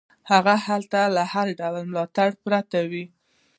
[0.31, 3.05] هغه هلته له هر ډول ملاتړ پرته وي.